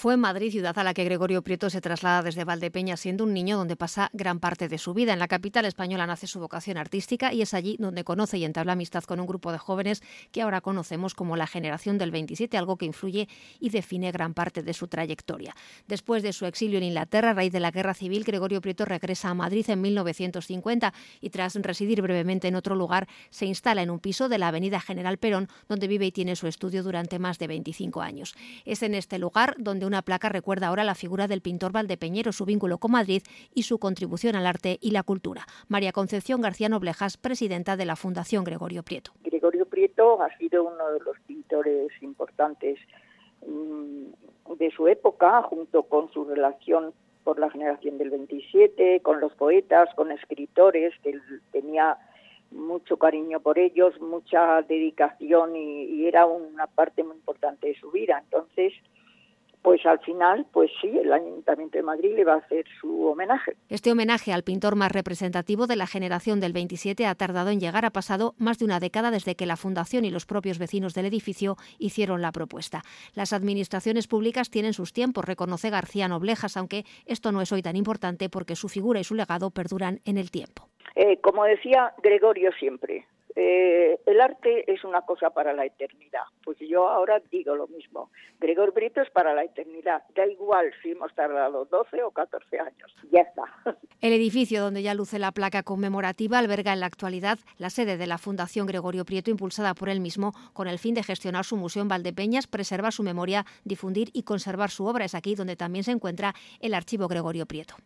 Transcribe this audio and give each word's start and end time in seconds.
Fue 0.00 0.14
en 0.14 0.20
Madrid, 0.20 0.50
ciudad 0.50 0.78
a 0.78 0.82
la 0.82 0.94
que 0.94 1.04
Gregorio 1.04 1.42
Prieto 1.42 1.68
se 1.68 1.82
traslada 1.82 2.22
desde 2.22 2.44
Valdepeña 2.44 2.96
siendo 2.96 3.22
un 3.24 3.34
niño 3.34 3.58
donde 3.58 3.76
pasa 3.76 4.08
gran 4.14 4.40
parte 4.40 4.66
de 4.66 4.78
su 4.78 4.94
vida. 4.94 5.12
En 5.12 5.18
la 5.18 5.28
capital 5.28 5.66
española 5.66 6.06
nace 6.06 6.26
su 6.26 6.40
vocación 6.40 6.78
artística 6.78 7.34
y 7.34 7.42
es 7.42 7.52
allí 7.52 7.76
donde 7.78 8.02
conoce 8.02 8.38
y 8.38 8.46
entabla 8.46 8.72
amistad 8.72 9.04
con 9.04 9.20
un 9.20 9.26
grupo 9.26 9.52
de 9.52 9.58
jóvenes 9.58 10.02
que 10.32 10.40
ahora 10.40 10.62
conocemos 10.62 11.14
como 11.14 11.36
la 11.36 11.46
generación 11.46 11.98
del 11.98 12.12
27, 12.12 12.56
algo 12.56 12.78
que 12.78 12.86
influye 12.86 13.28
y 13.58 13.68
define 13.68 14.10
gran 14.10 14.32
parte 14.32 14.62
de 14.62 14.72
su 14.72 14.88
trayectoria. 14.88 15.54
Después 15.86 16.22
de 16.22 16.32
su 16.32 16.46
exilio 16.46 16.78
en 16.78 16.84
Inglaterra 16.84 17.32
a 17.32 17.34
raíz 17.34 17.52
de 17.52 17.60
la 17.60 17.70
Guerra 17.70 17.92
Civil, 17.92 18.24
Gregorio 18.24 18.62
Prieto 18.62 18.86
regresa 18.86 19.28
a 19.28 19.34
Madrid 19.34 19.68
en 19.68 19.82
1950 19.82 20.94
y 21.20 21.28
tras 21.28 21.56
residir 21.56 22.00
brevemente 22.00 22.48
en 22.48 22.54
otro 22.54 22.74
lugar, 22.74 23.06
se 23.28 23.44
instala 23.44 23.82
en 23.82 23.90
un 23.90 23.98
piso 23.98 24.30
de 24.30 24.38
la 24.38 24.48
Avenida 24.48 24.80
General 24.80 25.18
Perón, 25.18 25.48
donde 25.68 25.88
vive 25.88 26.06
y 26.06 26.10
tiene 26.10 26.36
su 26.36 26.46
estudio 26.46 26.82
durante 26.82 27.18
más 27.18 27.38
de 27.38 27.48
25 27.48 28.00
años. 28.00 28.34
Es 28.64 28.82
en 28.82 28.94
este 28.94 29.18
lugar 29.18 29.56
donde 29.58 29.89
una 29.90 30.02
placa 30.02 30.28
recuerda 30.28 30.68
ahora 30.68 30.84
la 30.84 30.94
figura 30.94 31.26
del 31.26 31.40
pintor 31.42 31.72
Valdepeñero, 31.72 32.30
su 32.30 32.44
vínculo 32.44 32.78
con 32.78 32.92
Madrid 32.92 33.22
y 33.52 33.64
su 33.64 33.78
contribución 33.80 34.36
al 34.36 34.46
arte 34.46 34.78
y 34.80 34.92
la 34.92 35.02
cultura. 35.02 35.42
María 35.66 35.90
Concepción 35.90 36.40
García 36.40 36.68
Noblejas, 36.68 37.16
presidenta 37.16 37.76
de 37.76 37.86
la 37.86 37.96
Fundación 37.96 38.44
Gregorio 38.44 38.84
Prieto. 38.84 39.10
Gregorio 39.24 39.66
Prieto 39.66 40.22
ha 40.22 40.28
sido 40.38 40.62
uno 40.62 40.92
de 40.92 41.00
los 41.00 41.18
pintores 41.26 41.90
importantes 42.02 42.78
mm, 43.44 44.54
de 44.56 44.70
su 44.70 44.86
época, 44.86 45.42
junto 45.42 45.82
con 45.82 46.08
su 46.12 46.24
relación 46.24 46.94
por 47.24 47.40
la 47.40 47.50
generación 47.50 47.98
del 47.98 48.10
27, 48.10 49.00
con 49.02 49.18
los 49.18 49.34
poetas, 49.34 49.92
con 49.96 50.12
escritores, 50.12 50.94
que 51.02 51.10
él 51.10 51.22
tenía 51.50 51.98
mucho 52.52 52.96
cariño 52.96 53.40
por 53.40 53.58
ellos, 53.58 54.00
mucha 54.00 54.62
dedicación 54.62 55.56
y, 55.56 55.84
y, 55.84 56.06
era 56.06 56.26
una 56.26 56.68
parte 56.68 57.02
muy 57.02 57.16
importante 57.16 57.66
de 57.66 57.74
su 57.74 57.90
vida. 57.90 58.20
Entonces, 58.24 58.72
pues 59.62 59.84
al 59.84 59.98
final, 60.00 60.46
pues 60.52 60.70
sí, 60.80 60.88
el 60.88 61.12
Ayuntamiento 61.12 61.76
de 61.76 61.82
Madrid 61.82 62.14
le 62.16 62.24
va 62.24 62.34
a 62.34 62.38
hacer 62.38 62.64
su 62.80 63.06
homenaje. 63.06 63.56
Este 63.68 63.92
homenaje 63.92 64.32
al 64.32 64.42
pintor 64.42 64.74
más 64.74 64.90
representativo 64.90 65.66
de 65.66 65.76
la 65.76 65.86
generación 65.86 66.40
del 66.40 66.52
27 66.52 67.06
ha 67.06 67.14
tardado 67.14 67.50
en 67.50 67.60
llegar. 67.60 67.84
Ha 67.84 67.90
pasado 67.90 68.34
más 68.38 68.58
de 68.58 68.64
una 68.64 68.80
década 68.80 69.10
desde 69.10 69.34
que 69.34 69.46
la 69.46 69.56
Fundación 69.56 70.04
y 70.04 70.10
los 70.10 70.24
propios 70.24 70.58
vecinos 70.58 70.94
del 70.94 71.06
edificio 71.06 71.56
hicieron 71.78 72.22
la 72.22 72.32
propuesta. 72.32 72.82
Las 73.14 73.32
administraciones 73.32 74.06
públicas 74.06 74.50
tienen 74.50 74.72
sus 74.72 74.92
tiempos, 74.92 75.24
reconoce 75.24 75.70
García 75.70 76.08
Noblejas, 76.08 76.56
aunque 76.56 76.84
esto 77.06 77.30
no 77.30 77.42
es 77.42 77.52
hoy 77.52 77.62
tan 77.62 77.76
importante 77.76 78.30
porque 78.30 78.56
su 78.56 78.68
figura 78.68 79.00
y 79.00 79.04
su 79.04 79.14
legado 79.14 79.50
perduran 79.50 80.00
en 80.04 80.16
el 80.16 80.30
tiempo. 80.30 80.68
Eh, 80.94 81.20
como 81.20 81.44
decía 81.44 81.92
Gregorio 82.02 82.50
siempre, 82.58 83.06
eh, 83.36 84.00
el 84.06 84.20
arte 84.20 84.70
es 84.72 84.84
una 84.84 85.02
cosa 85.02 85.30
para 85.30 85.52
la 85.52 85.64
eternidad. 85.64 86.22
Pues 86.44 86.58
yo 86.58 86.88
ahora 86.88 87.20
digo 87.30 87.54
lo 87.54 87.68
mismo. 87.68 88.10
Gregor 88.38 88.72
Brito 88.72 89.00
es 89.00 89.10
para 89.10 89.34
la 89.34 89.44
eternidad. 89.44 90.02
Da 90.14 90.26
igual 90.26 90.72
si 90.82 90.92
hemos 90.92 91.14
tardado 91.14 91.64
12 91.64 92.02
o 92.02 92.10
14 92.10 92.58
años. 92.58 92.94
Ya 93.12 93.20
está. 93.20 93.44
El 94.00 94.12
edificio 94.12 94.62
donde 94.62 94.82
ya 94.82 94.94
luce 94.94 95.18
la 95.18 95.32
placa 95.32 95.62
conmemorativa 95.62 96.38
alberga 96.38 96.72
en 96.72 96.80
la 96.80 96.86
actualidad 96.86 97.38
la 97.58 97.70
sede 97.70 97.96
de 97.96 98.06
la 98.06 98.18
Fundación 98.18 98.66
Gregorio 98.66 99.04
Prieto, 99.04 99.30
impulsada 99.30 99.74
por 99.74 99.88
él 99.88 100.00
mismo, 100.00 100.32
con 100.52 100.68
el 100.68 100.78
fin 100.78 100.94
de 100.94 101.02
gestionar 101.02 101.44
su 101.44 101.56
museo 101.56 101.82
en 101.82 101.88
Valdepeñas, 101.88 102.46
preservar 102.46 102.92
su 102.92 103.02
memoria, 103.02 103.44
difundir 103.64 104.10
y 104.12 104.22
conservar 104.22 104.70
su 104.70 104.86
obra. 104.86 105.04
Es 105.04 105.14
aquí 105.14 105.34
donde 105.34 105.56
también 105.56 105.84
se 105.84 105.92
encuentra 105.92 106.34
el 106.60 106.74
archivo 106.74 107.08
Gregorio 107.08 107.46
Prieto. 107.46 107.76